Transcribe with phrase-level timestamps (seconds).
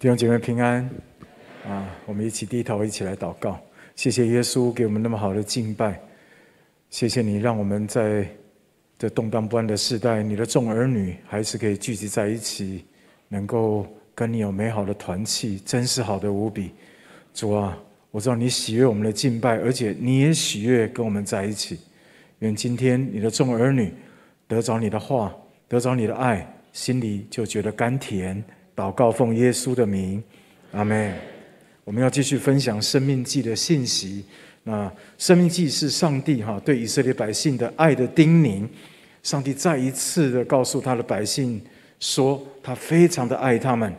[0.00, 0.88] 弟兄姐妹平安
[1.66, 1.84] 啊！
[2.06, 3.58] 我们一起低头，一起来祷告。
[3.96, 6.00] 谢谢耶稣给我们那么好的敬拜，
[6.88, 8.24] 谢谢你让我们在
[8.96, 12.84] 这动荡不安的时代，你的众儿女还是可以聚集在一起，
[13.26, 13.84] 能够
[14.14, 16.70] 跟你有美好的团契，真是好的无比。
[17.34, 17.76] 主啊，
[18.12, 21.80] 我知道你喜悦我们的敬拜，而且你也喜悦跟我们在一起。
[22.38, 23.92] 愿今天你的众儿女
[24.46, 25.34] 得着你的话，
[25.66, 28.44] 得着你的爱，心里就觉得甘甜。
[28.78, 30.22] 祷告奉耶稣的名，
[30.70, 31.12] 阿门。
[31.82, 34.24] 我们要继续分享《生命记》的信息。
[34.62, 34.86] 那
[35.18, 38.64] 《生命记》是上帝哈对以色列百姓的爱的叮咛。
[39.24, 41.60] 上帝再一次的告诉他的百姓
[41.98, 43.92] 说，他非常的爱他们，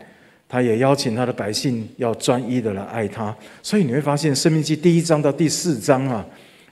[0.48, 3.36] 他也邀请他的百姓要专一的来爱他。
[3.62, 6.26] 所以你会发现，《生命记》第一章到第四章啊，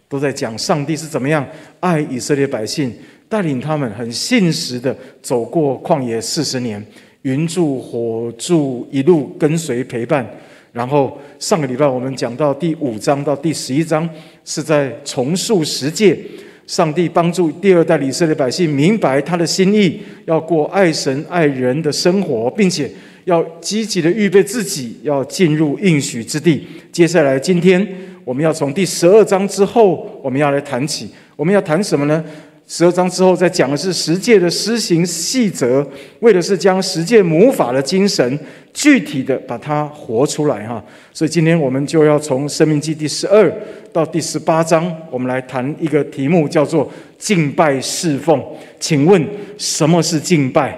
[0.07, 1.45] 都在讲上帝是怎么样
[1.81, 2.95] 爱以色列百姓，
[3.27, 6.81] 带领他们很信实的走过旷野四十年。
[7.27, 10.25] 云柱火柱一路跟随陪伴，
[10.71, 14.09] 然后上个礼拜我们讲到第五章到第十一章，
[14.45, 16.17] 是在重塑十诫。
[16.65, 22.89] 上帝帮助第二代以色列百姓明白他的心意，要过爱神爱人的生活，并且
[23.25, 26.65] 要积极的预备自己，要进入应许之地。
[26.93, 27.85] 接下来今天
[28.23, 32.23] 我们要从第十二章之后，我们要来谈起，我们要谈什么呢？
[32.69, 35.87] 十二章之后，再讲的是十诫的施行细则，
[36.19, 38.37] 为的是将十诫母法的精神
[38.73, 40.83] 具体的把它活出来哈。
[41.13, 43.49] 所以今天我们就要从生命记第十二
[43.93, 48.43] 到第十八章，我们来谈一个题目，叫做敬拜侍奉。
[48.81, 49.25] 请问
[49.57, 50.77] 什么是敬拜？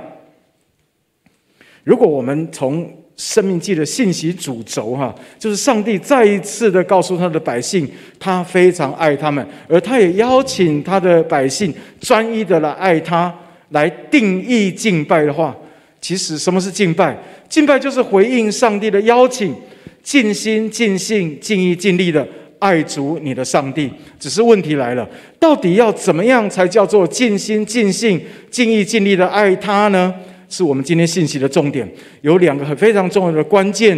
[1.84, 2.88] 如果我们从
[3.22, 7.86] 生命记的信息主轴，哈，就是上帝再一次的告诉他的百姓，
[8.18, 13.34] 他非常爱他们，而他也邀请他的百姓专一的来爱他，
[13.72, 15.54] 来定义敬拜的话，
[16.00, 17.18] 其实什么是敬拜？
[17.50, 19.54] 敬拜就是回应上帝的邀请，
[20.02, 22.26] 尽心、尽性、尽意、尽力的
[22.60, 23.92] 爱主你的上帝。
[24.18, 25.06] 只是问题来了，
[25.38, 30.16] 到底要怎么样才叫做尽心、尽性、尽意、尽力的爱他呢？
[30.50, 31.90] 是我们今天信息的重点，
[32.22, 33.98] 有两个很非常重要的关键，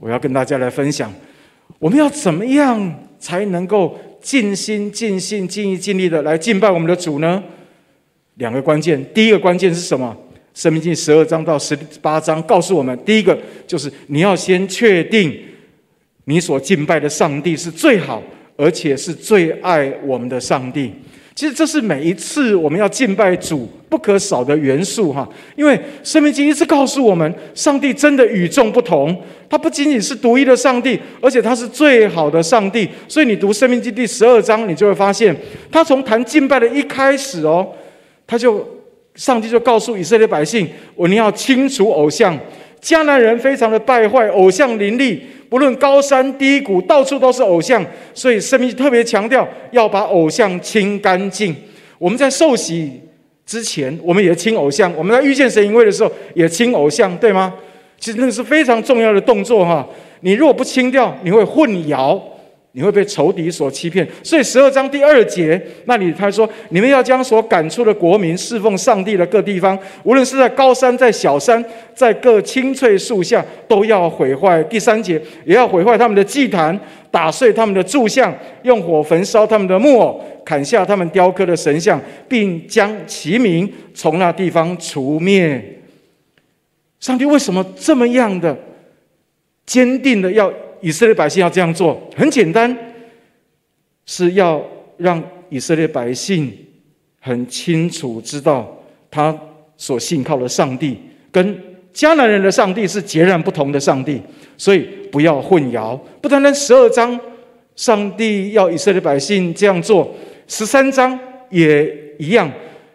[0.00, 1.12] 我要跟大家来分享。
[1.78, 7.42] 我们要怎么样才能够尽心、尽性、尽意、尽力的来敬拜我们的主呢？
[8.36, 10.16] 两个关键，第一个关键是什么？
[10.54, 15.38] 申命记十二章到十八章告诉我们，第一个就是你要先确定
[16.24, 18.22] 你所敬拜的上帝是最好，
[18.56, 20.90] 而且是最爱我们的上帝。
[21.36, 29.14] 其实这是每一次我们要敬拜主不可少的元素哈，因为生命经一直告诉我们，上帝真的与众不同，
[29.50, 32.88] 他不仅仅是独一的上帝，而且他是最好的上帝。
[33.06, 35.36] 所以你读生命经第十二章，你就会发现，
[35.70, 37.68] 他从谈敬拜的一开始哦，
[38.26, 38.66] 他就
[39.14, 42.34] 上帝就告诉以色列百姓，我你要清除偶像，
[42.82, 45.22] 迦南人非常的败坏，偶像林立。
[45.48, 47.84] 不论高山低谷，到处都是偶像，
[48.14, 51.54] 所以生命特别强调要把偶像清干净。
[51.98, 53.00] 我们在受洗
[53.44, 57.54] 之前，我们也清偶像；我们在遇见神一位的时候，也清偶像，对吗？
[57.98, 59.86] 其实那是非常重要的动作哈。
[60.20, 62.20] 你如果不清掉，你会混淆。
[62.76, 71.64] 你会被仇敌所欺骗，所以十二章第二节那里他说：“你们要将所赶出的国民侍奉上帝的各地方，无论是在高山、在小山、
[71.94, 76.78] 在各青翠树下，都要毁坏。”第三节也要毁坏他们的祭坛，
[77.10, 78.30] 打碎他们的柱像，
[78.62, 81.98] 用火焚烧他们的木偶，砍下他们雕刻的神像，
[82.28, 85.80] 并将其名从那地方除灭。
[87.00, 88.54] 上帝为什么这么样的
[89.64, 90.52] 坚定的要？
[90.80, 92.76] 以色列百姓要这样做，很简单，
[94.04, 94.62] 是要
[94.96, 96.52] 让以色列百姓
[97.20, 98.66] 很清楚知道，
[99.10, 99.36] 他
[99.76, 100.98] 所信靠的上帝
[101.30, 101.58] 跟
[101.92, 104.20] 迦南人的上帝是截然不同的上帝，
[104.56, 105.98] 所以不要混淆。
[106.20, 107.18] 不单单十二章，
[107.74, 110.14] 上帝要以色列百姓这样做，
[110.46, 111.18] 十三章
[111.50, 112.50] 也一样。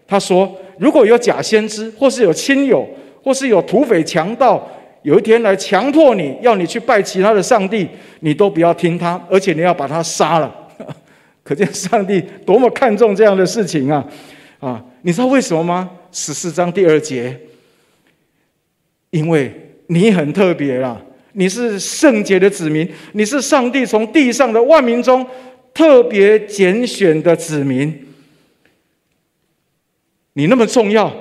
[0.08, 2.88] 他说，如果有假先知，或是有亲友，
[3.24, 4.69] 或是有土匪强盗。
[5.03, 7.88] 有一天来强迫你要你去拜其他的上帝，
[8.19, 10.56] 你都不要听他，而且你要把他杀了。
[11.44, 14.06] 可见上帝多么看重这样的事情啊！
[14.59, 15.89] 啊，你知道为什么吗？
[16.12, 17.36] 十四章第二节，
[19.09, 19.51] 因为
[19.88, 21.01] 你很特别啦，
[21.33, 25.25] 你是圣洁的子民，你是上帝从地上的万民中
[25.74, 28.07] 特别拣选的子民，
[30.33, 31.12] 你那么重要，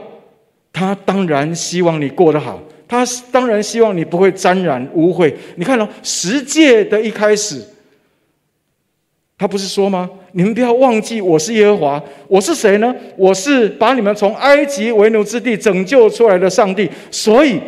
[0.70, 2.60] 他当然希望你过得好。
[2.90, 5.32] 他当然希望你不会沾染污秽。
[5.54, 7.62] 你看了、哦、十诫的一开始，
[9.38, 10.10] 他不是说吗？
[10.32, 12.02] 你们不要忘记，我是耶和华。
[12.26, 12.92] 我是谁呢？
[13.16, 16.90] 我是把你们从埃及为奴之地拯救出来的上帝。
[17.12, 17.60] 所以，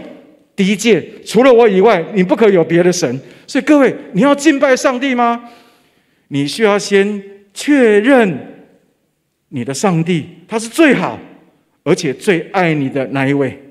[0.56, 3.20] 第第一诫，除了我以外，你不可有别的神。
[3.46, 5.48] 所以各位，你要敬拜上帝吗？
[6.28, 7.22] 你需要先
[7.54, 8.64] 确认
[9.50, 11.16] 你的上帝，他是最好
[11.84, 13.61] 而且最爱你的那一位，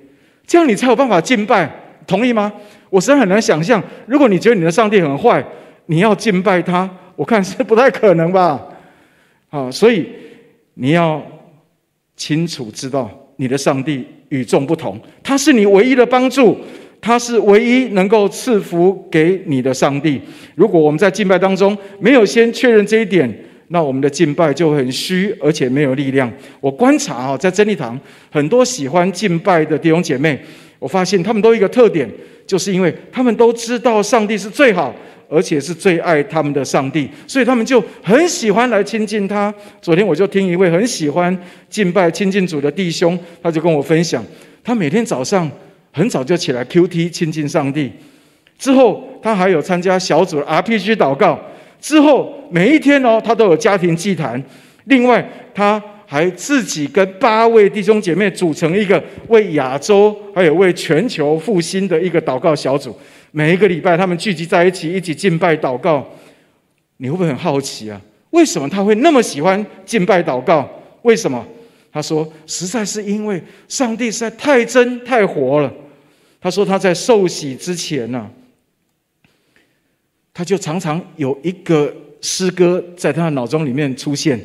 [0.52, 1.72] 这样你才有办法敬拜。
[2.06, 2.52] 同意吗？
[2.90, 5.42] 我实在很难想象，如果你觉得你的上帝很坏，
[5.86, 8.62] 你要敬拜他，我看是不太可能吧。
[9.50, 10.10] 啊，所以
[10.74, 11.26] 你要
[12.18, 16.58] 清楚知道，你的上帝与众不同，他是你唯一的帮助，
[17.00, 20.20] 他是唯一能够赐福给你的上帝。
[20.56, 23.34] 如果我们在敬拜当中没有先确认这一点，
[23.74, 26.32] 那我们的敬拜就很虚，而且没有力量。
[26.60, 30.40] 我观察啊，在真理堂很多喜欢敬拜的弟兄姐妹。
[30.78, 32.10] 我发现他们都有一个特点，
[32.46, 34.94] 就是因为他们都知道上帝是最好，
[35.30, 39.54] 而且是最爱他们的上帝，所以他们就很喜欢来亲近他。
[39.82, 41.38] 昨天我就听一位很喜欢
[41.70, 44.26] 敬拜亲近主的弟兄，他就跟我分享，
[44.64, 45.50] 他每天早上
[45.94, 47.92] 很早就起来 QT 亲近上帝，
[48.58, 51.40] 之后他还有参加小组 RPG 祷告，
[51.82, 54.42] 之后每一天哦，他都有家庭祭坛，
[54.86, 55.84] 另外他。
[56.12, 62.94] 还自己跟八位弟兄姐妹组成一个为亚洲还有为全球复兴的一个祷告小组，
[63.32, 66.06] 每一个礼拜他们聚集在一起，一起敬拜祷告。
[66.98, 68.02] 你会不会很好奇啊？
[68.32, 70.70] 为什么他会那么喜欢敬拜祷告？
[71.04, 71.42] 为什么？
[71.94, 75.74] 他说，实在是因为上帝实在太真太活了。
[76.42, 78.30] 他说他在受洗之前呢、
[80.34, 84.40] 他就常常有一个诗歌在他的脑中里面出现。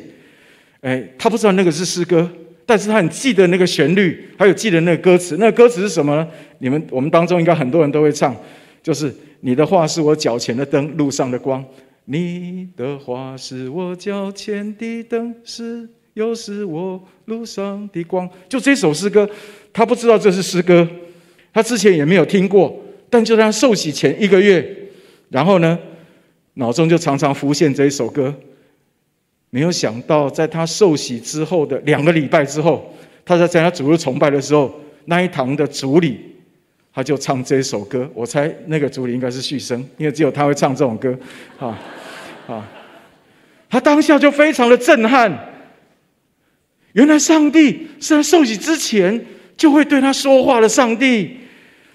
[0.81, 2.29] 哎，他不知道那个是诗歌，
[2.65, 5.37] 但是他很记得那个旋律，还有记得那个歌词。
[5.37, 6.27] 那个歌词是什么呢？
[6.59, 8.35] 你们我们当中应该很多人都会唱，
[8.83, 11.63] 就是“你的话是我脚前的灯，路上的光”。
[12.05, 18.29] 你的话是我脚前的灯，是又是我路上的光。
[18.47, 19.29] 就这首诗歌，
[19.73, 20.87] 他不知道这是诗歌，
[21.51, 22.79] 他之前也没有听过，
[23.09, 24.63] 但就在他受洗前一个月，
[25.29, 25.77] 然后呢，
[26.55, 28.33] 脑中就常常浮现这一首歌。
[29.49, 32.93] 没有想到，在他受洗之后的两个礼拜之后，
[33.25, 34.73] 他在参加主日崇拜的时候，
[35.05, 36.19] 那一堂的主礼，
[36.93, 38.09] 他就唱这一首歌。
[38.13, 41.17] 我猜那个主礼应该是续生，因为只有他会唱这种歌。
[41.59, 41.79] 啊
[42.47, 42.67] 啊！
[43.69, 45.29] 他当下就非常的震撼，
[46.93, 49.25] 原来上帝是在受洗之前
[49.57, 51.37] 就会对他说话的上帝，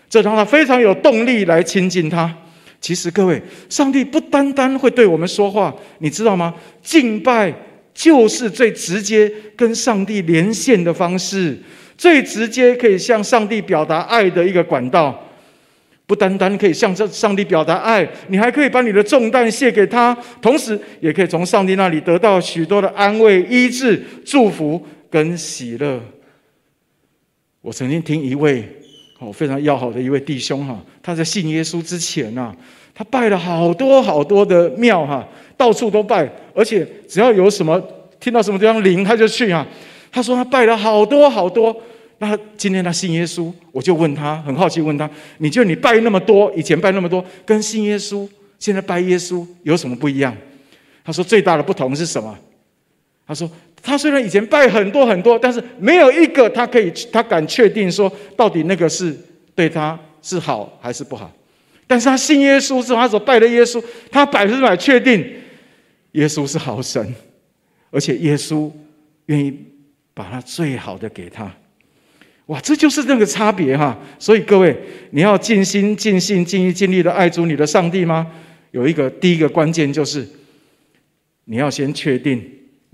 [0.09, 2.35] 这让他非常有动力来亲近他。
[2.83, 6.53] 其实各位，上帝不单单会对我们说话，你知道吗？
[6.83, 7.55] 敬拜
[7.95, 11.57] 就是最直接跟上帝连线的方式，
[11.97, 15.29] 最直接可以向上帝表达爱的一个管道。
[16.05, 20.13] 不单单可以向这上帝表达爱，你还可以把你的重担卸给他，
[20.43, 26.03] 同时也可以从上帝那里得到许多的安慰、医治、祝福跟喜乐。
[27.61, 28.82] 我曾经听一位。
[29.23, 32.53] 哦，非常要好的一位弟兄哈，他在信耶稣之前呐，
[32.93, 35.25] 他拜了好多好多的庙哈，
[35.57, 37.81] 到处都拜，而且只要有什么
[38.19, 39.65] 听到什么地方灵，他就去啊。
[40.11, 41.75] 他说他拜了好多好多。
[42.19, 45.09] 那今天他信耶稣，我就问他，很好奇问他，
[45.39, 48.29] 你就你拜那么多，以前拜那么多，跟信耶稣
[48.59, 50.37] 现在拜耶稣有什么不一样？
[51.05, 52.37] 他说最大的不同是什么？
[53.27, 53.49] 他说。
[53.83, 59.13] 他虽然以前拜很多很多，但是没有一个他可以，他敢确定说到底那个是
[59.55, 61.31] 对他是好还是不好。
[61.87, 65.27] 但是他信耶稣之后，他所拜的耶稣，他百分之百确定
[66.13, 67.15] 耶稣是好神，
[67.91, 68.71] 而且耶稣
[69.27, 69.53] 愿意
[70.15, 71.53] 把他最好的给他。
[72.47, 73.99] 哇，这就是那个差别哈！
[74.19, 74.77] 所以各位，
[75.11, 78.31] 你要尽心、尽性、尽意、尽力的爱主你的上帝吗？
[78.71, 80.27] 有一个第一个关键就是，
[81.45, 82.43] 你要先确定。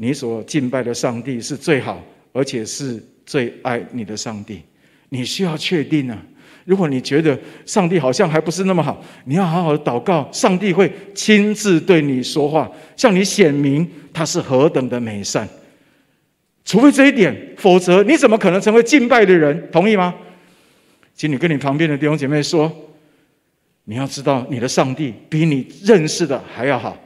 [0.01, 2.01] 你所敬拜的上帝是最好，
[2.33, 4.63] 而且是最爱你的上帝。
[5.09, 6.17] 你需要确定啊！
[6.65, 7.37] 如果你觉得
[7.67, 15.49] 上帝好像还不是那么好，你要好好的祷告，上帝会亲自对你说话，向你显明他是何等的美善。
[16.65, 19.69] 除非这一点，否则你怎么可能成为敬拜的人？
[19.73, 20.15] 同意吗？
[21.15, 22.71] 请你跟你旁边的弟兄姐妹说，
[23.85, 26.97] 你要知道，你的上帝比你认识的还要好。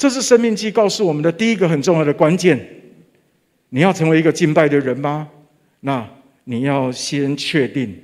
[0.00, 2.58] 这是生命记告诉我们的第一个很重要的关键。
[3.68, 5.28] 你要成为一个敬拜的人吗？
[5.80, 6.08] 那
[6.44, 7.94] 你要先确定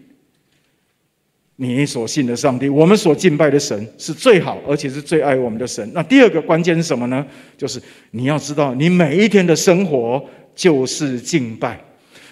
[1.56, 5.90] 你所信的上帝，我们所敬拜的神是最好，而且是最爱我们的神。
[5.94, 7.26] 那第二个关键是什么呢？
[7.56, 10.22] 就是你要知道，你每一天的生活
[10.54, 11.80] 就是敬拜。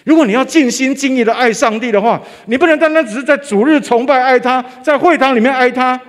[0.03, 5.99] 如果你要尽心尽意的爱上帝的话，你不能单单只是在主日崇拜爱他，在会堂里面爱他。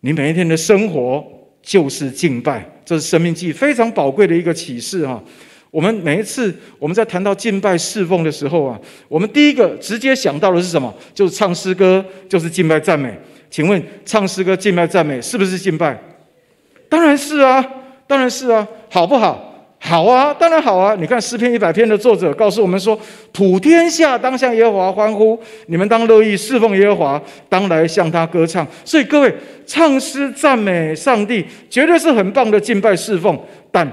[0.00, 1.24] 你每一天的生活。
[1.62, 5.22] 就是敬拜，这是生命记非常宝贵的一个启示哈。
[5.70, 10.92] 我们每一次我们在谈到敬拜侍奉的时候啊，我们第一个直接想到的是什么？
[11.14, 13.16] 就是唱诗歌，就是敬拜赞美。
[13.48, 16.00] 请问，唱诗歌、敬拜赞美是不是敬拜？
[16.88, 17.64] 当然是啊，
[18.06, 19.49] 当然是啊，好不好？
[19.82, 20.94] 好啊，当然好啊！
[21.00, 22.96] 你看诗篇一百篇的作者告诉我们说
[23.32, 29.34] ：“普天下当向耶和华欢呼，你们当乐意侍奉耶和华，当来向他歌唱。”所以各位，
[29.66, 33.36] 唱诗赞美上帝绝对是很棒的敬拜侍奉。
[33.72, 33.90] 但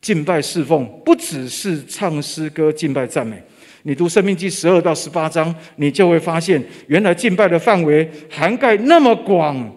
[0.00, 3.40] 敬拜侍奉不只是唱诗歌、敬拜赞美。
[3.84, 9.76] 你读《生命记》十二到十八章，你就会发现，原来敬拜的范围涵盖那么广。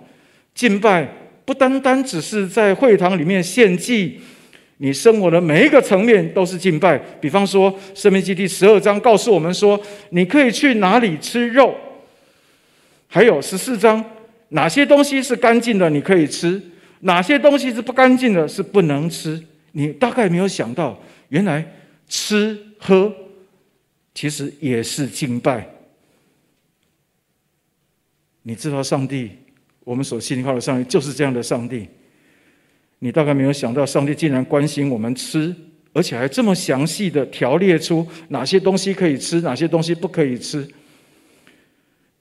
[0.56, 1.08] 敬拜
[1.46, 4.20] 不单单只是在会堂里面献祭。
[4.78, 6.98] 你生活的每一个层面都是敬拜。
[7.22, 11.74] 比方说，《生命记》第十二章告诉我们说，你可以去哪里吃肉；
[13.08, 14.04] 还有十四章，
[14.50, 16.60] 哪些东西是干净的，你可以吃；
[17.02, 19.42] 哪些东西是不干净的，是不能吃。
[19.72, 21.66] 你大概没有想到，原来
[22.08, 23.14] 吃喝
[24.14, 25.66] 其实也是敬拜。
[28.44, 29.32] 你知道，上帝，
[29.86, 31.88] 我们所信靠的上帝就是这样的上帝。
[33.00, 35.54] 你大概没有想到，上帝竟然关心我们吃，
[35.94, 40.68] 而且还这么详细的条列出哪些东西可以吃，哪些东西不可以吃。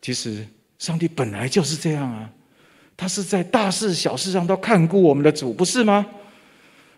[0.03, 0.47] 其实，
[0.79, 2.31] 上帝本来就是这样啊，
[2.97, 6.05] 他是在大事小事上都看顾我们的主，不是吗？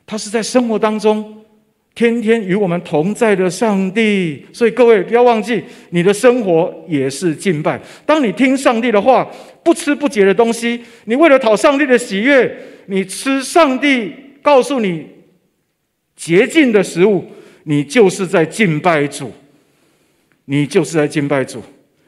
[0.04, 1.44] 他是在生活当中
[1.96, 4.46] 天天与我们同在的上帝。
[4.52, 7.80] 所以，各位不要忘记，你的生活也是敬拜。
[8.04, 9.28] 当你听上帝的话，
[9.64, 12.56] 不吃不洁的东西，你为了讨上帝的喜悦。
[12.88, 15.04] 你吃上帝告诉你
[16.14, 17.24] 洁净的食物，
[17.64, 19.32] 你就是在敬拜主，
[20.44, 21.60] 你就是在敬拜主。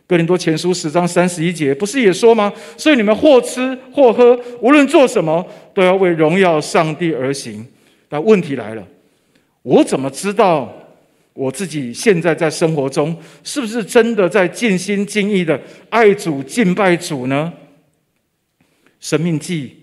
[0.07, 2.53] 哥林多前书十章三十一节不是也说吗？
[2.77, 7.67] 所以你们或吃或喝，无论做什么，都要为荣耀上帝而行。
[8.09, 8.87] 但问题来了，
[9.69, 10.73] 我怎么知道
[11.35, 15.61] 我自己现在在生活中是不是真的在尽心尽意的
[15.91, 17.53] 爱主敬拜主呢？
[18.99, 19.75] 生命记。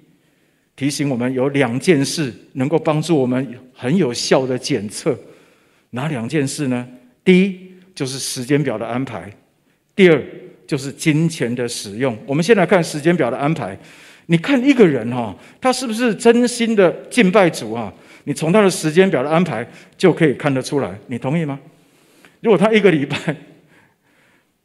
[0.75, 5.17] 提醒我们有两件事能够帮助我们很有效的检测，
[5.91, 6.85] 哪两件事呢？
[7.23, 7.57] 第一
[7.93, 9.31] 就是时间表的安排，
[9.95, 10.21] 第二
[10.67, 12.17] 就是金钱的使用。
[12.25, 13.77] 我们先来看时间表的安排。
[14.25, 17.93] 你看一个人哈，他是不是真心的敬拜主啊？
[18.25, 19.65] 你从他的时间表的安排
[19.97, 20.93] 就可以看得出来。
[21.07, 21.57] 你同意吗？
[22.41, 23.17] 如果他一个礼拜，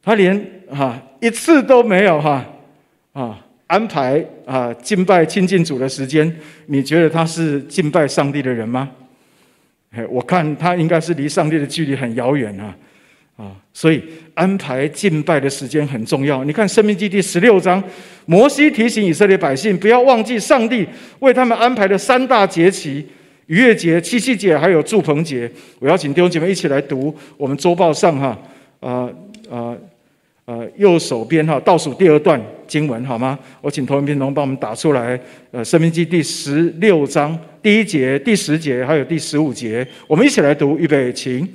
[0.03, 2.45] 他连哈一次都没有哈
[3.13, 3.45] 啊。
[3.67, 6.29] 安排啊，敬拜亲近主的时间，
[6.65, 8.89] 你觉得他是敬拜上帝的人吗？
[10.09, 12.75] 我看他应该是离上帝的距离很遥远啊，
[13.37, 14.03] 啊，所以
[14.33, 16.43] 安排敬拜的时间很重要。
[16.43, 17.81] 你看《生命记》第十六章，
[18.25, 20.85] 摩西提醒以色列百姓不要忘记上帝
[21.19, 23.07] 为他们安排的三大节期：
[23.51, 25.51] 逾越节、七夕节，还有祝棚节。
[25.79, 28.39] 我邀请弟兄姐妹一起来读我们周报上哈，
[28.79, 29.09] 啊
[29.49, 29.75] 啊。
[30.43, 33.37] 啊，右手边哈，倒数第二段经文好吗？
[33.61, 35.17] 我请投影片同帮我们打出来。
[35.51, 40.77] 呃，《生命记》第十六章第一节、第十节还有第十五节，我们一起来读。
[40.79, 41.47] 预备，请。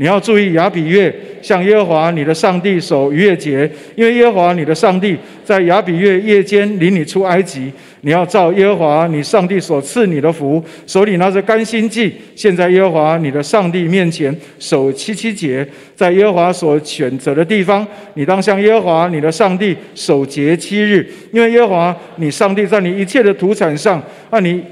[0.00, 5.14] 你要注意亚比月，向耶和华你的上帝守逾越节，因为耶和华你的上帝
[5.44, 7.70] 在亚比月夜间领你出埃及。
[8.00, 24.62] 你要照耶和华你上帝所赐你的福，手里拿着甘心祭，现在耶和华你的上帝面前，守七七节，在耶和华所选择的地方，你当向耶和华你的上帝守节七日，因为耶和华你上帝在你一切的土产上，按你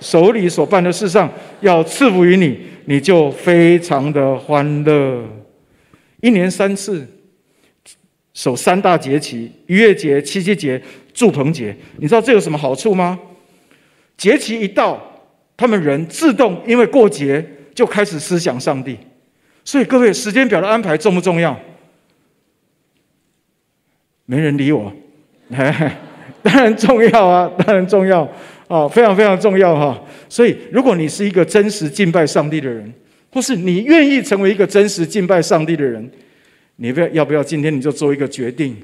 [0.00, 5.24] 手里所办的事上，要赐福于你，你就非常的欢乐。
[6.20, 7.06] 一年三次，
[8.34, 10.80] 守三大节期：逾越节、七七节。
[11.14, 13.18] 祝棚节，你知道这有什么好处吗？
[14.16, 15.02] 节期一到，
[15.56, 18.96] 他们人自动因为过节就开始思想上帝。
[19.64, 21.58] 所以各位，时间表的安排重不重要？
[24.26, 24.92] 没人理我，
[26.40, 28.28] 当然重要啊，当然重要
[28.68, 30.00] 啊，非常非常重要哈。
[30.28, 32.92] 所以，如果你是一个真实敬拜上帝的人，
[33.32, 36.08] 或是你愿意成为一个真实敬拜上帝的人，
[36.76, 38.76] 你不要要不要今天你就做一个决定，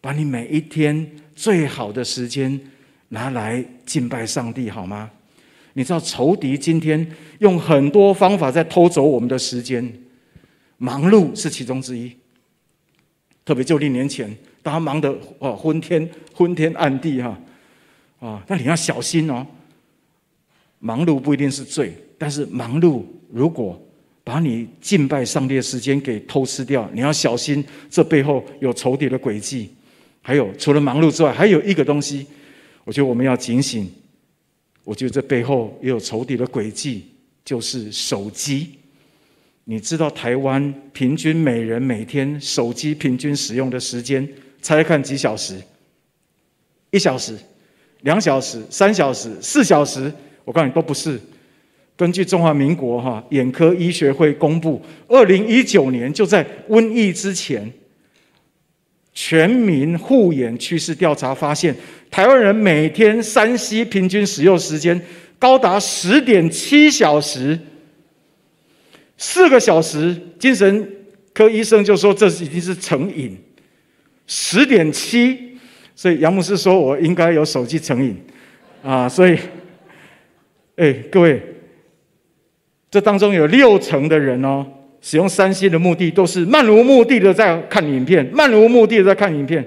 [0.00, 1.04] 把你每一天。
[1.34, 2.60] 最好的时间
[3.08, 5.10] 拿来敬拜上帝，好吗？
[5.72, 7.04] 你知道仇敌今天
[7.38, 9.82] 用很多方法在偷走我们的时间，
[10.76, 12.12] 忙碌是其中之一。
[13.46, 14.30] 特别就历年前，
[14.62, 15.10] 大家忙得
[15.40, 17.36] 啊昏天昏天暗地哈，
[18.22, 19.44] 啊那你要小心哦。
[20.78, 23.80] 忙碌不一定是罪，但是忙碌如果
[24.24, 29.70] 把你敬拜上帝的时间给偷吃掉，你要小心，这背后有仇敌的诡计。
[30.22, 32.26] 还有，除了忙碌之外，还有一个东西，
[32.84, 33.90] 我觉得我们要警醒。
[34.84, 37.06] 我觉得这背后也有仇敌的诡计，
[37.44, 38.78] 就是手机。
[39.64, 44.28] 你知道台湾平均每人每天手机平均使用的时间，
[44.60, 45.62] 猜猜看几小时？
[46.90, 47.38] 一小时、
[48.02, 50.12] 两小时、三小时、四小时？
[50.44, 51.20] 我告诉你，都不是。
[51.96, 57.70] 根据中华民国哈眼科医学会公布，二零一九年就在瘟疫之前，
[59.12, 61.74] 全民护眼趋势调查发现，
[62.10, 65.00] 台湾人每天三 C 平均使用时间
[65.38, 67.58] 高达十点七小时。
[69.16, 70.88] 四个小时，精神
[71.32, 73.38] 科医生就说这已经是成瘾，
[74.26, 75.51] 十点七，
[75.94, 78.16] 所以杨牧师说我应该有手机成瘾，
[78.82, 79.38] 啊，所以，
[80.76, 81.40] 哎，各位，
[82.90, 84.66] 这当中有六成的人哦，
[85.00, 89.64] 使用三星的目的都是漫无目的的在看影片，漫无目的的在看影片。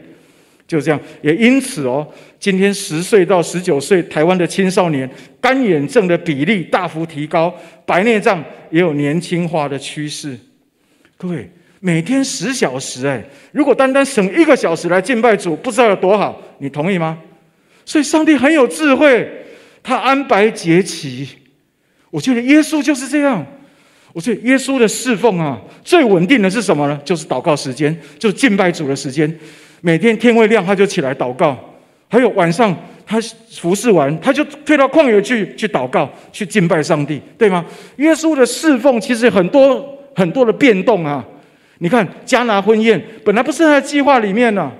[0.68, 2.08] 就这样，也因此哦，
[2.40, 5.08] 今天十岁到十九岁台湾的青少年
[5.40, 7.56] 干眼症的比例大幅提高，
[7.86, 10.36] 白内障也有年轻化的趋势。
[11.18, 11.48] 各位，
[11.86, 17.16] 每天十小时，哎，如果单单省一个小时来敬拜主，不知道有多好，你同意吗？
[17.86, 19.32] 所以上帝很有智慧，
[19.84, 21.30] 他安排节期。
[22.10, 23.46] 我觉得耶稣就是这样。
[24.14, 27.00] 我觉得耶稣的侍奉啊，最稳定的是什么呢？
[27.06, 29.32] 就是祷告时间，就是敬拜主的时间。
[29.82, 31.56] 每天天未亮，他就起来祷告；
[32.10, 32.76] 还有晚上，
[33.06, 37.64] 他服侍完，他就退到旷野去去祷告，去敬拜上帝，对吗？
[37.98, 41.24] 耶稣的侍奉其实很多很多的变动啊！
[41.80, 44.72] 你看加拿婚宴本来不是他的计划里面呢、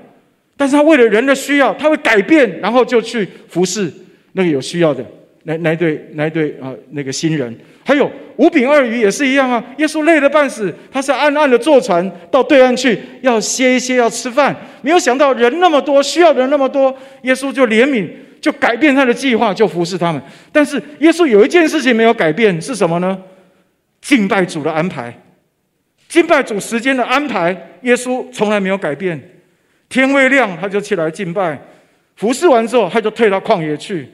[0.56, 3.92] 但是他为了人的需要，他会改变，然后就去服侍
[4.34, 5.06] 那个有需要的
[5.44, 7.56] 那那对那对啊那个新人。
[7.88, 9.64] 还有五饼二鱼也是一样啊！
[9.78, 14.56] 耶稣累得半死，他是暗暗的坐船到对岸去，要歇一歇，要吃饭。
[14.82, 18.10] 没有想到人那么多，需要的人那么多，耶稣就怜悯，
[18.42, 20.20] 就改变他的计划，就服侍他们。
[20.52, 23.16] 但是耶稣有一件事情没有改变，是什么呢？
[24.02, 25.16] 敬拜主的安排，
[26.08, 29.22] 敬拜主时间的安排，耶稣从来没有改变。
[29.90, 31.60] 天未亮他就起来敬拜，
[32.16, 34.08] 服侍完之后他就退到旷野去。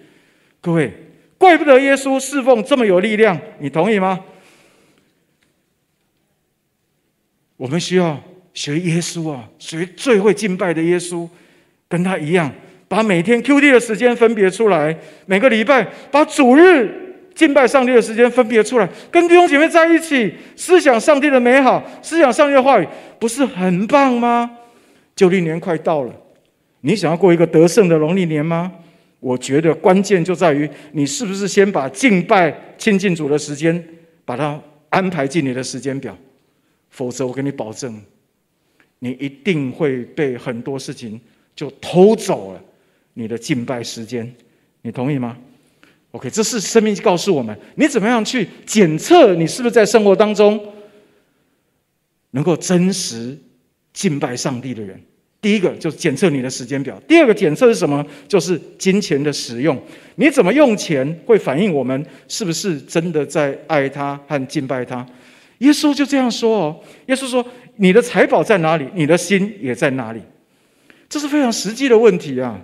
[0.59, 0.91] 各位。
[1.37, 4.19] 怪不得耶稣侍奉这么有力量，你同意吗？
[7.57, 8.21] 我们需要
[8.53, 11.27] 学耶稣啊，学最会敬拜的耶稣，
[11.89, 12.53] 跟他一样，
[12.87, 17.10] 把每天 QD 的时间分别出来，每个礼拜把主日
[17.41, 24.47] 敬拜上帝的时间分别出来，跟弟兄姐妹在一起，思想上帝的美好，思想上帝的话语，不是很棒吗？
[25.15, 26.13] 旧历年快到了，
[26.81, 28.71] 你想要过一个得胜的农历年吗？
[29.19, 33.83] 我觉得关键就在于你是不是先把敬拜亲近主的时间，
[34.23, 36.15] 把它安排进你的时间表，
[36.91, 37.99] 否则我跟你保证，
[38.99, 41.19] 你一定会被很多事情
[41.55, 42.61] 就偷走了
[43.15, 44.31] 你的敬拜时间。
[44.83, 45.35] 你同意吗
[46.11, 50.59] ？OK，这是生命告诉我们，你怎么样去检测你是不是在生活当中
[52.31, 53.37] 能够真实
[53.93, 55.01] 敬拜上帝的人。
[55.41, 58.05] 第一个就是检测你的时间表，第二个检测是什么？
[58.27, 59.75] 就是金钱的使用。
[60.17, 65.03] 你怎么用钱，会反映我们是不是真的在爱他和敬拜他。
[65.57, 67.43] 耶稣就这样说哦，耶稣说
[67.77, 70.21] ：“你的财宝在哪里，你的心也在哪里。”
[71.09, 72.61] 这是非常实际的问题啊。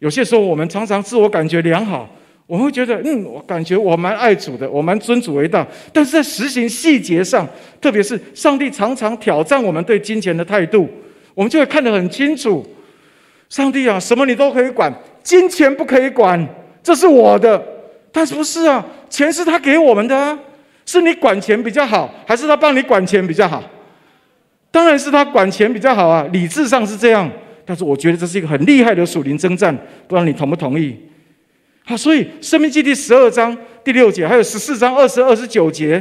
[0.00, 2.08] 有些时候我们常常自我感觉良好，
[2.50, 5.64] 我们会觉得，嗯，我感觉我蛮爱主的，我蛮尊主为大。
[5.92, 7.48] 但是在实行细节上，
[7.80, 10.90] 特别是上帝常常挑战我们对金钱的态度。
[11.32, 12.66] 我们就会看得很清楚，
[13.48, 16.44] 上帝啊，什么你都可以管，金钱不可以管，
[16.82, 17.64] 这是我的。
[18.10, 18.84] 但是不是啊？
[19.08, 20.36] 钱是他给我们的啊，
[20.84, 23.62] 是你管钱比较好，还是他帮你管钱比较好？
[24.72, 27.30] 当然是他管钱比较好啊，理智上是这样。
[27.64, 29.72] 但是我觉得这是一个很厉害的属灵征战，
[30.08, 30.96] 不知道你同不同意？
[31.90, 36.00] 啊，所以《生命记》第十二章第六节，还有十四章二十二十九节，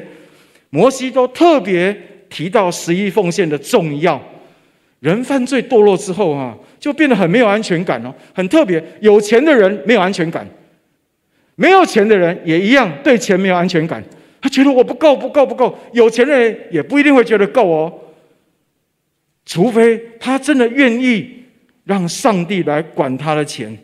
[0.70, 1.96] 摩西都特别
[2.30, 4.22] 提到十一奉献的重要。
[5.00, 8.84] 人犯罪堕落之后啊，就变得很没有安全感哦，很特别。
[9.00, 10.48] 有钱的人没有安全感，
[11.56, 14.04] 没有钱的人也一样，对钱没有安全感。
[14.40, 15.76] 他觉得我不够，不够，不够。
[15.94, 17.92] 有钱人也不一定会觉得够哦，
[19.44, 21.28] 除非他真的愿意
[21.86, 23.76] 让上帝来管他的钱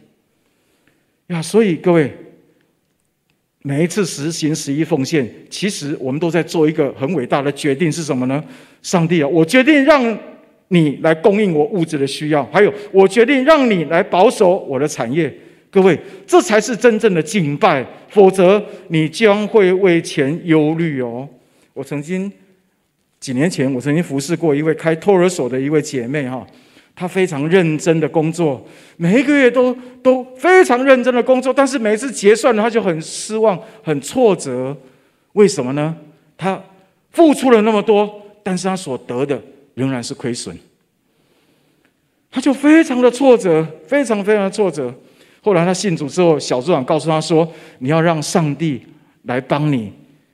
[1.27, 1.41] 呀。
[1.41, 2.11] 所以各位，
[3.61, 8.43] 每一次实行十一奉献，其实我们都在做一个很伟大的决定，是什么呢？
[8.81, 10.17] 上帝啊，我决定让。
[10.69, 15.31] 你来供应我物质的需要，还有我决定让你来保守我的产业。
[15.69, 21.29] 各位，这才是真正的敬拜，否则你将会为钱忧虑哦。
[21.71, 22.29] 我曾经
[23.19, 26.45] 几年前，我曾经服侍过一位开托儿所的一位姐妹哈，
[26.95, 34.75] 他非常认真的工作，每一个月都都非常认真的工作，但是每一次结算他就很失望、很挫折。
[35.33, 35.93] 为什么呢？
[36.37, 36.61] 他
[37.11, 39.41] 付出了那么多，但是他所得的
[39.73, 40.57] 仍然是亏损。
[42.31, 44.93] 他就非常的挫折，非常非常的挫折。
[45.41, 48.81] 后来他信主之后，小组长告诉他说：“你要让上帝
[49.23, 49.91] 来帮你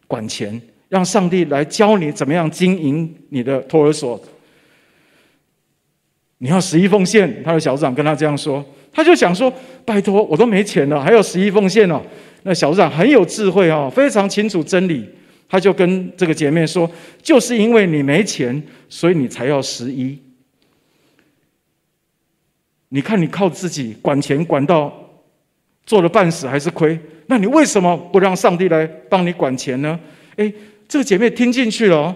[0.07, 4.19] 管钱，让上帝来教你怎么样经营你的托儿所。
[6.41, 9.53] 你要十一奉献。”他的小组长跟他这样说，他就想说
[9.85, 12.01] ：“拜托，我都没钱了，还要十一奉献哦。”
[12.43, 15.07] 那小组长很有智慧哦，非常清楚真理，
[15.47, 16.89] 他就跟这个姐妹说
[17.21, 20.17] ：“就是因为你没钱，所以你才要十一。”
[22.89, 24.91] 你看，你靠自己管钱管到
[25.85, 29.97] 做了半死还是亏，那你为什么不让上帝来帮你管钱呢？
[30.37, 30.51] 诶，
[30.87, 32.15] 这个姐妹听进去了哦。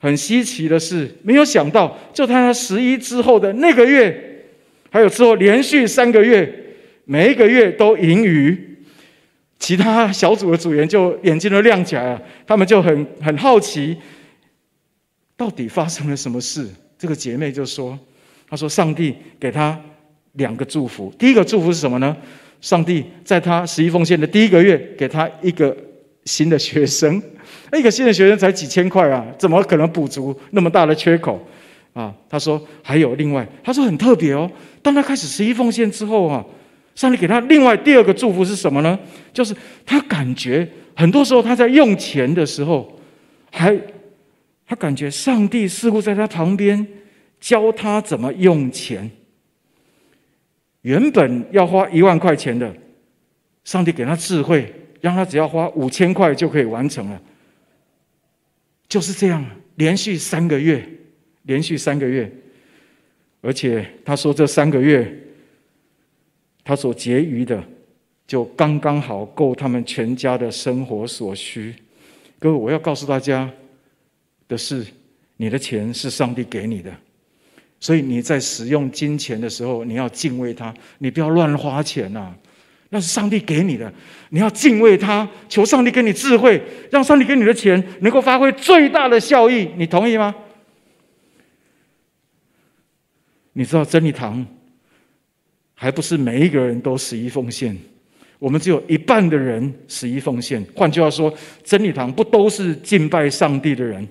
[0.00, 4.44] 很稀奇的是，没有想到，就在她十一之后的那个月，
[4.90, 6.52] 还有之后连续三个月，
[7.04, 8.58] 每一个月都盈余。
[9.60, 13.96] 其他小组的组员就眼睛都亮起来了，他们就很很好奇，
[15.36, 16.66] 到底发生了什么事？
[16.98, 17.96] 这个姐妹就说。
[18.48, 19.80] 她说：“上帝给她
[20.32, 21.14] 两个祝福。
[21.16, 22.16] 第一个祝福是什么呢？
[22.60, 25.76] 上帝在她十一奉献的第一个月，给她一个
[26.24, 27.22] 新的学生。
[27.76, 31.40] 一个新的学生才几千块啊，怎么可能补足那么大的缺口
[31.92, 34.50] 啊？”他说：“还有另外，他说很特别哦。
[34.82, 36.44] 当他开始十一奉献之后啊，
[36.94, 38.98] 上帝给他另外第二个祝福是什么呢？
[39.32, 39.54] 就是
[39.86, 42.98] 他感觉很多时候他在用钱的时候，
[43.50, 43.76] 还
[44.66, 46.86] 他感觉上帝似乎在他旁边。”
[47.40, 49.10] 教他怎么用钱。
[50.82, 52.70] 原本要花一万块钱的，
[53.64, 57.20] 上帝给他智慧，让他只要花五千块就可以完成了。
[58.88, 59.44] 就是这样，
[59.76, 60.86] 连续三个月，
[61.44, 62.30] 连续三个月，
[63.40, 65.16] 而且他说这三个月，
[66.64, 67.62] 他所结余的，
[68.26, 71.74] 就刚刚好够他们全家的生活所需。
[72.38, 73.48] 各位，我要告诉大家
[74.48, 74.84] 的是，
[75.36, 76.92] 你的钱是上帝给你的。
[77.78, 82.36] 所以你在使用金钱的时候，你要敬畏他，你不要乱花钱呐、啊。
[82.90, 83.92] 那是上帝给你的，
[84.30, 89.70] 你要敬畏他，求上帝给你智慧，让上帝给你的钱能够发挥最大的效益。
[89.76, 90.34] 你同意吗？
[93.52, 94.46] 你知道真理堂
[95.74, 97.76] 还不是每一个人都十一奉献，
[98.38, 100.64] 我们只有一半的人十一奉献。
[100.74, 104.06] 换句话说，真理堂不都是敬拜上帝的人。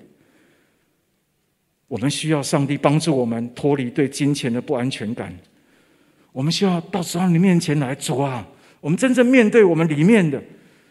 [1.87, 5.35] 我们需要上帝帮助我们脱离对金钱的不安全感。
[6.31, 8.47] 我们需要到上帝面前来，主啊，
[8.81, 10.41] 我们真正面对我们里面的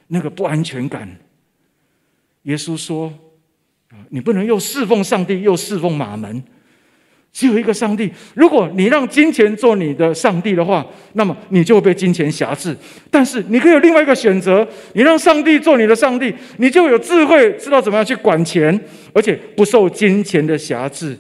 [0.09, 1.09] 那个不安全感。
[2.43, 3.13] 耶稣说：“，
[4.11, 6.43] 你不能又侍奉上帝，又侍奉马门。”
[7.31, 8.11] 只有一个上帝。
[8.35, 12.75] 如果你让金钱做你的上帝的话，那么你就会被金钱辖制。
[13.11, 18.81] 但是你可以有另外一个选择：你让上帝做你的上帝，你就有智慧，知道怎么样去管钱，
[19.13, 21.17] 而且不受金钱的辖制。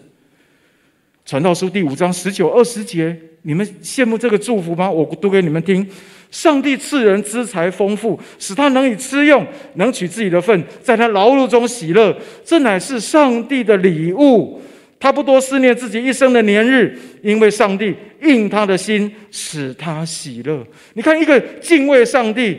[1.26, 4.90] 传道书第五章十九二十节，你们羡慕这个祝福吗？
[4.90, 5.86] 我读给你们听：
[6.30, 12.14] 上帝赐人资财丰富，使他能以吃用，能取自己的份，在他劳碌中喜乐，
[12.44, 14.60] 这乃是上帝的礼物。
[15.00, 20.66] 他不多思念自己一生的年日，因为上帝应他的心，使他喜乐。
[20.94, 22.58] 你看，一个敬畏上帝、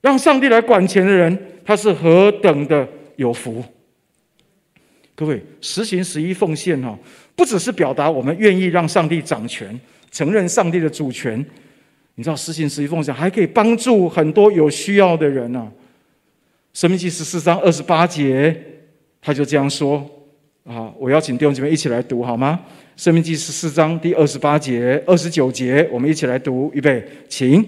[0.00, 3.64] 让上帝来管钱的人，他是何等的有福！
[5.14, 6.98] 各位，实行十一奉献哈，
[7.36, 11.42] 不只是表达我们愿意让上帝掌权，承认上帝的主权。
[12.16, 15.70] 你知道，实行十一奉献还可以帮助很多有需要的人呢，
[16.78, 18.56] 《生命记十四章二十八节，
[19.22, 20.04] 他就这样说。
[20.64, 20.92] 啊！
[20.98, 22.58] 我邀请弟兄姐妹一起来读好吗？
[22.96, 26.68] 生命记十四章第二十八节、二十九节，我们一起来读。
[26.74, 27.64] 预备，请。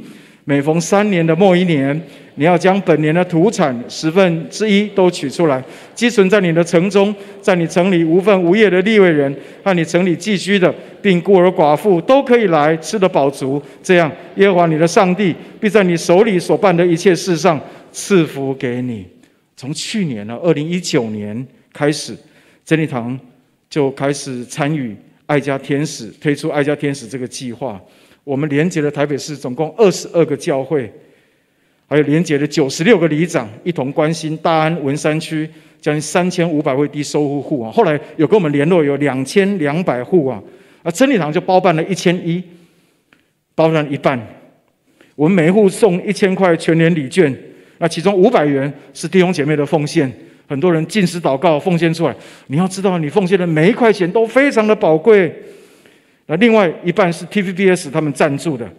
[0.48, 1.94] 每逢三年的末一年，
[2.36, 5.62] 你要将本年的土产十分之一都取出来，
[5.94, 9.30] 积存在你的城中，在你城里无份无业的利位人
[9.62, 13.62] 和你城里寄居的，并孤儿寡妇都可以来吃得饱足。
[13.82, 17.60] 这样，耶和华你的上帝必在你手里所办的一切事上
[17.92, 19.06] 赐福给你。
[19.54, 22.16] 从去年呢，二零一九年开始。
[22.64, 23.18] 真理堂
[23.68, 27.78] 就开始参与爱家天使推出爱家天使这个计划，
[28.28, 30.92] 我们连接了台北市总共二十二个教会，
[31.86, 35.48] 还有连接了九十六个里长，一同关心大安文山区
[35.80, 37.72] 将近三千五百位低收入户啊。
[37.72, 40.42] 后来有跟我们联络，有两千两百户啊，
[40.82, 42.44] 啊，真理堂就包办了一千一，
[43.54, 44.20] 包办一半。
[45.16, 47.34] 我们每一户送一千块全年礼券，
[47.78, 50.12] 那其中五百元是弟兄姐妹的奉献。
[50.46, 52.14] 很多人禁食祷告奉献出来，
[52.48, 55.34] 你要知道，你奉献的每一块钱都非常的宝贵。
[56.28, 58.70] 那另外一半是 TVBS 他们赞助的，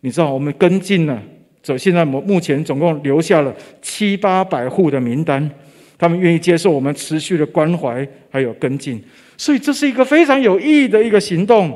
[0.00, 1.22] 你知道，我们跟进了
[1.60, 5.50] 走，现在目目前总共留下了七八百户的名单，
[5.98, 9.02] 他们愿意接受我们持续的关怀还有跟进，
[9.36, 11.68] 所以这是一个非常有意义的一个行动。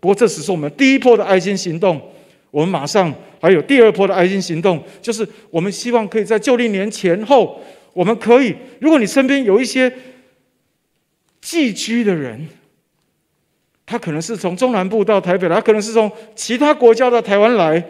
[0.00, 2.00] 不过这只是我们第一波的爱心行动，
[2.50, 7.60] 我们马上还有第二波的爱心行动，就是我们希望可以在旧历年前后，
[7.92, 9.92] 我们可以，如果你身边有一些
[11.40, 12.46] 寄居的人，
[13.86, 17.82] 他可能是从中南部到台北来，他可能是从其他国家到台湾来。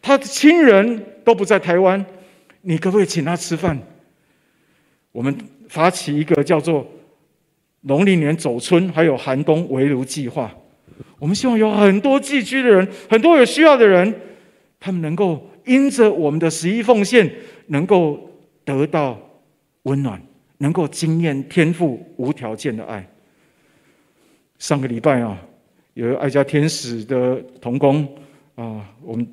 [0.00, 2.04] 他的亲人都不在台湾，
[2.62, 3.78] 你可不可以请他吃饭？
[5.12, 5.36] 我们
[5.68, 6.84] 发起一个叫做
[7.82, 10.50] “农历年走春”还有“寒冬围炉计划”，
[11.20, 14.12] 我们希望有很多寄居的人，很多有需要的人，
[14.80, 17.30] 他们能够因着我们的十一奉献，
[17.66, 18.18] 能够
[18.64, 19.20] 得到
[19.82, 20.20] 温暖，
[20.58, 23.06] 能够经验天父无条件的爱。
[24.62, 25.36] 上个礼拜啊，
[25.94, 28.06] 有爱家天使的同工
[28.54, 29.26] 啊，我们。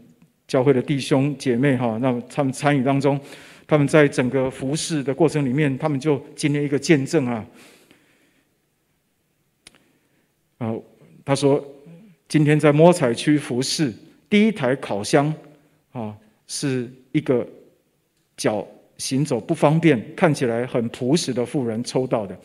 [0.47, 3.21] 教会的弟兄姐妹哈，那他们参与当中，
[3.67, 7.45] 他们在整个服侍的过程里面，他们就经历一个见证啊。
[10.57, 10.73] 啊，
[11.23, 11.63] 他说，
[12.27, 13.93] 今天在摸彩区服侍，
[14.27, 15.31] 第一台烤箱
[15.91, 17.47] 啊，是一个
[18.35, 22.35] 脚行走不方便、看起来很朴实的妇人抽到的。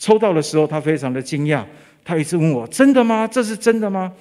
[0.00, 1.64] 抽到的时候，他非常的惊讶，
[2.04, 3.26] 他一直问我：“真的吗？
[3.26, 4.12] 这是真的吗？”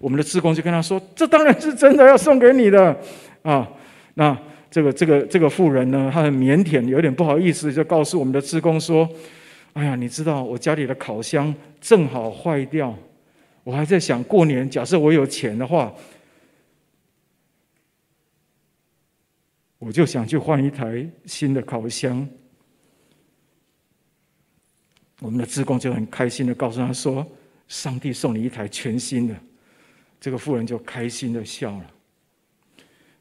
[0.00, 2.96] 我们的志工就跟他说：“这当然是真的，要送给你的
[3.42, 3.68] 啊。”
[4.14, 4.38] 那
[4.70, 9.08] 这个这个这个妇人呢，她很腼腆，有点不好意思，就告诉我们的志工说
[9.72, 12.94] ：“哎呀，你知道我家里的烤箱正好坏掉，
[13.64, 15.92] 我还在想过年，假设我有钱的话，
[19.78, 22.28] 我就想去换一台新的烤箱。”
[25.20, 27.26] 我们的志工就很开心的告诉他说
[27.68, 29.36] ：“上帝送你一台全新的。”
[30.20, 31.90] 这个妇人就开心的笑了。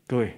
[0.07, 0.33] 各位，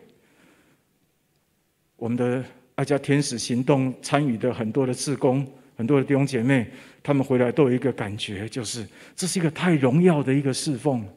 [1.95, 2.43] 我们的
[2.76, 5.47] 爱家天使行动参与的很多的志工，
[5.78, 6.67] 很多的弟兄姐妹，
[7.02, 11.08] 他们回来都有一个感觉，就是这是一个太荣耀的一个侍奉。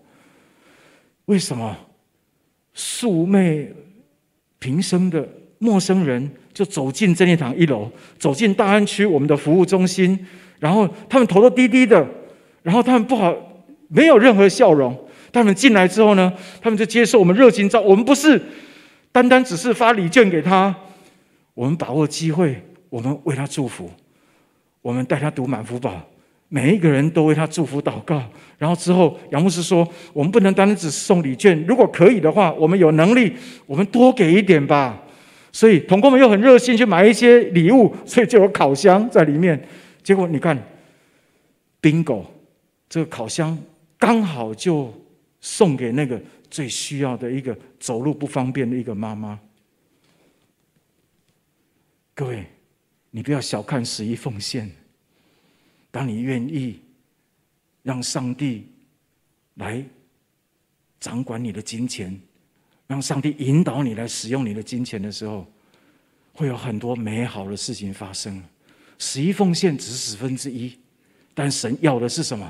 [1.25, 1.77] 为什么
[2.75, 3.73] 素昧
[4.59, 10.19] 平生的陌生人就走进真理堂一楼，走进大安区我们的服务中心，
[10.59, 12.07] 然后他们头都低低的，
[12.63, 13.35] 然后他们不好，
[13.89, 14.97] 没有任何笑容。
[15.33, 17.81] 他们进来之后呢，他们就接受我们热情招。
[17.81, 18.41] 我们不是
[19.11, 20.73] 单单只是发礼券给他，
[21.55, 23.91] 我们把握机会，我们为他祝福，
[24.81, 26.01] 我们带他读满福宝，
[26.49, 28.23] 每一个人都为他祝福祷告。
[28.59, 33.33] 然后之后，杨牧师说，我们不能单单只是送礼券，如果可以的话，我们有能力，
[33.67, 35.01] 我们多给一点吧。
[35.55, 39.67] 所以同工们又很热心去买一些礼物， 所以就有烤箱在里面。
[40.03, 40.61] 结果你看
[41.81, 42.25] ，bingo，
[42.89, 43.57] 这个烤箱
[43.97, 44.93] 刚好就。
[45.47, 49.39] 送给那个最需要的一个走路不方便的一个妈妈。
[52.15, 52.47] 各位，
[53.11, 54.71] 你不要小看十一奉献。
[55.91, 56.81] 当你愿意
[57.83, 58.67] 让上帝
[59.57, 59.85] 来
[60.99, 62.19] 掌管你的金钱，
[62.95, 65.45] 让上帝引导你来使用你的金钱的时候，
[66.33, 68.41] 会有很多美好的事情发生。
[68.99, 70.79] 十一奉献只是十分之一，
[71.35, 72.49] 但神要的是什么？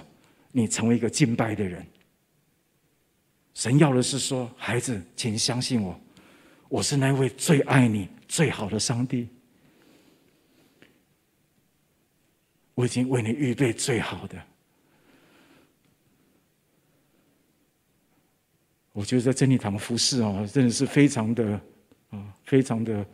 [0.52, 1.82] 你成为一个敬拜的人。
[3.54, 5.98] 神要的是说，孩子，请相信我，
[6.68, 9.26] 我是那位最爱你、最好的上帝。
[12.74, 14.36] 我已经为你预备最好的。
[18.94, 21.60] 我觉得在真理堂服侍啊，真的是非常的
[22.10, 23.04] 啊，非常的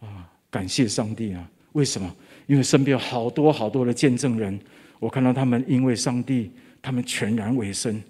[0.00, 1.48] 啊，感谢上帝啊！
[1.72, 2.16] 为什么？
[2.46, 4.58] 因为身边有好多好多的见证人，
[4.98, 8.02] 我看到他们因为上帝，他们全然委身。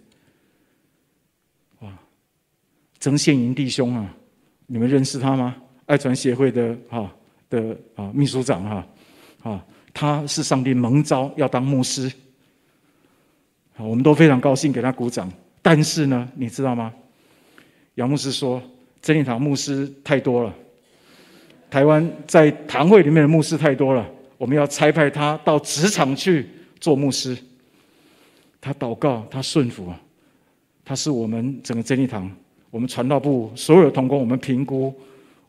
[3.00, 4.14] 曾宪营弟兄啊，
[4.66, 5.56] 你们认识他吗？
[5.86, 7.12] 爱传协会的哈
[7.48, 8.86] 的啊秘书长哈
[9.42, 12.12] 啊，他是上帝蒙召要当牧师，
[13.74, 15.28] 好，我们都非常高兴给他鼓掌。
[15.60, 16.94] 但是呢，你知道吗？
[17.96, 18.62] 杨牧师说，
[19.02, 20.54] 真理堂牧师太多了，
[21.70, 26.46] 台湾在堂会里面的牧师太多了，我们要差派他到职场去
[26.80, 27.36] 做牧师。
[28.60, 29.92] 他祷告，他顺服，
[30.84, 32.30] 他是我们整个真理堂。
[32.70, 34.94] 我们传道部所有的同工，我们评估，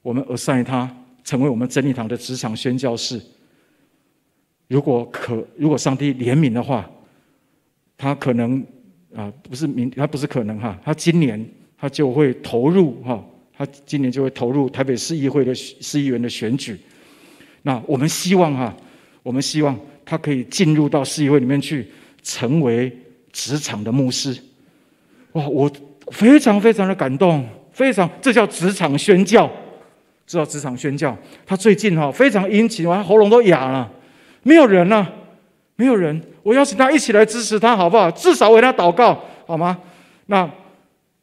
[0.01, 0.89] 我们 assign 他
[1.23, 3.21] 成为我们真理堂的职场宣教士。
[4.67, 6.89] 如果可，如果上帝怜悯的话，
[7.97, 8.65] 他可能
[9.13, 11.45] 啊，不是明，他不是可能哈，他今年
[11.81, 13.21] 他就会投入哈，
[13.57, 16.79] 他今年就会投入台北市议会的市议员的选举。
[17.63, 18.73] 那我们希望哈，
[19.23, 21.87] 我们希望他可以进入到市议会里面去，
[22.21, 22.95] 成为
[23.31, 24.37] 职场的牧师。
[25.31, 25.69] 哇，我。
[26.07, 29.49] 非常非常的感动，非常，这叫职场宣教，
[30.27, 31.17] 知道职场宣教。
[31.45, 33.89] 他最近哈非常殷勤，他喉咙都哑了，
[34.43, 35.09] 没有人啊，
[35.77, 36.21] 没有人。
[36.43, 38.11] 我邀请他一起来支持他，好不好？
[38.11, 39.77] 至少为他祷告，好吗？
[40.25, 40.49] 那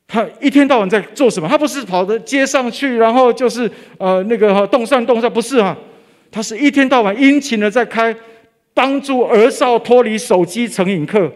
[0.08, 1.46] 他一天到晚在做什么？
[1.46, 5.76] 他不是跑到街上去，然后就是呃那个哈动善动善，不是哈？
[6.30, 8.14] 他是一天到晚殷勤的在开
[8.72, 11.30] 帮助儿少脱离手机成瘾课。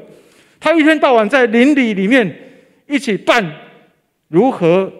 [0.58, 2.34] 他一天到晚在邻里里面
[2.86, 3.44] 一起办
[4.28, 4.90] 如何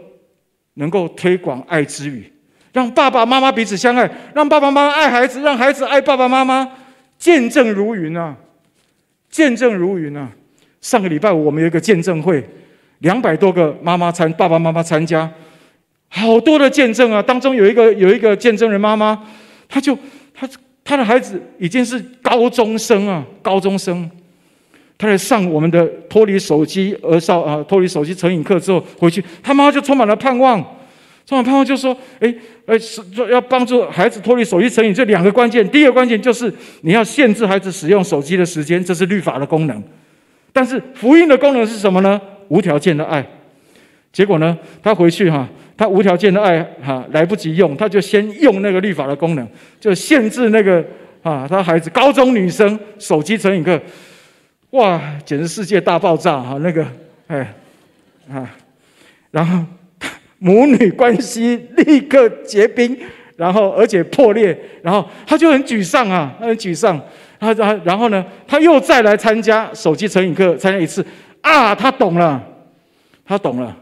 [0.75, 2.31] 能够推广爱之语，
[2.73, 6.69] 让爸爸妈妈彼此相爱，让爸爸妈妈爱孩子，让孩子爱爸爸妈妈，
[7.19, 8.37] 见证如云啊，
[9.31, 10.29] 见证如云啊！
[10.83, 12.45] 上个礼拜五我们有一个见证会，
[13.03, 15.31] 两百多个妈妈参爸爸妈妈参加，
[16.09, 17.23] 好多的见证啊！
[17.23, 19.23] 当中有一个有一个见证人妈妈，
[19.69, 19.97] 她就
[20.35, 20.49] 她
[20.83, 24.11] 她的孩子已经是高中生啊，高中生。
[24.99, 30.61] 他在上我们的脱离手机而少啊，脱离手机成瘾课之后回去，他妈妈就充满了盼望，
[31.27, 32.33] 充满盼望就说：“诶，
[32.67, 35.69] 诶，是要帮助孩子脱离手机成瘾，这两个关键。
[35.71, 39.83] 第一个关键就是你要限制孩子使用手机的时间，这是律法的功能。
[40.53, 42.21] 但是福音的功能是什么呢？
[42.49, 43.25] 无条件的爱。
[44.13, 49.49] 结果呢，他回去哈，他无条件的爱哈来不及用，他就先用那个律法的功能，
[49.81, 50.85] 就限制那个
[51.23, 53.81] 啊，他孩子高中女生手机成瘾课。”
[54.73, 56.57] 哇，简直世界大爆炸哈！
[56.63, 56.83] 那个，
[57.27, 57.53] 哎，
[58.33, 58.51] 啊，
[59.31, 59.63] 然后
[60.39, 62.99] 母女关系立刻结冰，
[63.37, 66.99] 然后而且破裂，然后他就很沮丧啊，他很沮丧。
[67.39, 71.05] 他他然后呢，他又再来参加手机成瘾课，参加一次
[71.43, 72.43] 啊，他懂了，
[73.25, 73.77] 他懂了，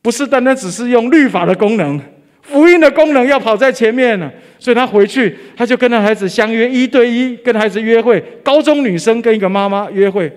[0.00, 2.00] 不是单单只是用律法的功能。
[2.42, 8.20] 福音的功能要跑在前面了，所以他回去，他就跟他孩子相约一对一跟孩子约会。
[8.42, 10.30] 高中女生跟一个妈妈约会，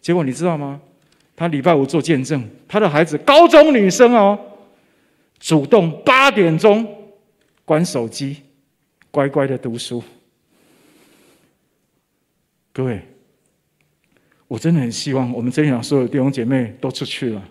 [0.00, 0.80] 结果你知道吗？
[1.34, 4.38] 他礼拜五做见证，他的孩子高中女生哦，
[5.40, 6.86] 主动八点钟
[7.64, 8.36] 关手机，
[9.10, 10.02] 乖乖的读书。
[12.72, 13.00] 各位，
[14.48, 17.48] 我真的很希望我们真想所有弟兄姐妹都出去了，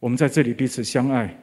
[0.00, 1.34] 我们在这里彼此相爱。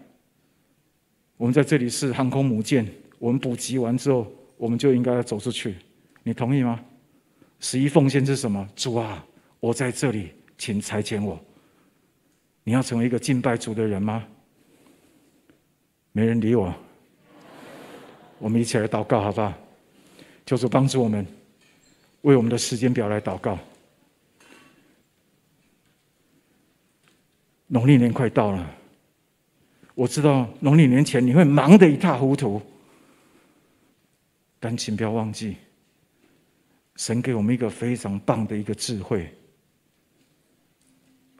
[1.38, 2.86] 我们在这里是航空母舰，
[3.19, 5.75] 我们补给完之后，我们就应该要走出去。
[6.23, 6.79] 你同意吗？
[7.60, 8.67] 十一奉献是什么？
[8.75, 9.25] 主啊，
[9.60, 11.39] 我在这里，请裁剪我。
[12.63, 14.25] 你要成为一个敬拜主的人吗？
[16.13, 16.73] 没人理我。
[18.39, 19.53] 我们一起来祷告，好不好？
[20.45, 21.25] 求主帮助我们，
[22.21, 23.58] 为我们的时间表来祷告。
[27.67, 28.75] 农历年快到了。
[29.93, 32.62] 我知道农历年前你会忙得一塌糊涂，
[34.60, 35.56] 但请不要忘记，
[36.97, 39.30] 神给我们一个非常棒的一个智慧，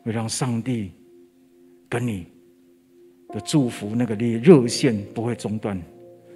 [0.03, 0.91] 会让上帝
[1.89, 2.27] 跟你
[3.29, 5.77] 的祝福那个热热线不会中断。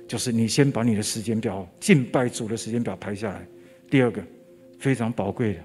[0.08, 3.48] 就是你先把你的时间表敬拜主的时间表排下来。
[3.90, 4.22] 第二个
[4.78, 5.64] 非常宝贵的，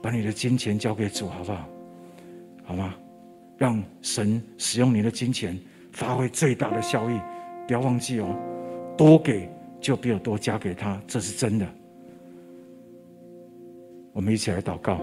[0.00, 1.68] 把你的金钱交给主，好不好？
[2.64, 2.94] 好吗？
[3.60, 5.54] 让神使用你的金钱，
[5.92, 7.20] 发挥最大的效益。
[7.66, 8.34] 不要忘记哦，
[8.96, 11.66] 多给就比有多加给他，这是真的。
[14.14, 14.98] 我们一起来祷告，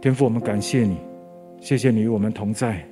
[0.00, 0.98] 天父，我们感谢你，
[1.60, 2.86] 谢谢你与我们同在，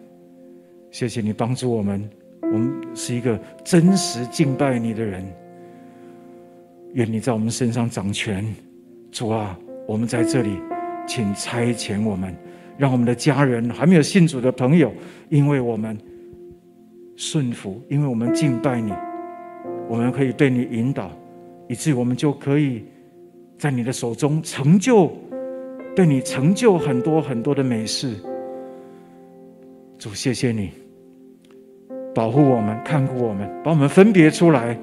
[0.91, 5.25] 谢谢你帮助我们，我们是一个真实敬拜你的人。
[6.95, 8.45] 愿你在我们身上掌权，
[9.13, 10.59] 主啊，我们在这里，
[11.07, 12.35] 请差遣我们。
[12.83, 14.93] 让我们的家人还没有信主的朋友，
[15.29, 15.97] 因为我们
[17.15, 18.93] 顺服，因为我们敬拜你，
[19.89, 21.09] 我们可以被你引导，
[21.69, 22.83] 以至于我们就可以
[23.57, 25.13] 在你的手中成就，
[25.95, 28.17] 被你成就很多很多的美事。
[29.97, 30.73] 主，谢谢你
[32.13, 34.77] 保护我们、看顾我们，把我们分别出来，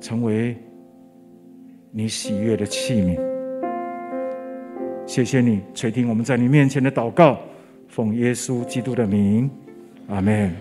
[0.00, 0.56] 成为
[1.90, 3.31] 你喜悦的器皿。
[5.12, 7.38] 谢谢你垂听我们在你面前的祷告，
[7.86, 9.50] 奉耶稣基督的名，
[10.08, 10.56] 阿门。